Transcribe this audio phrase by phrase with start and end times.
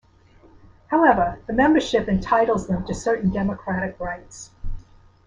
[0.87, 4.49] However, the membership entitles them to certain democratic rights.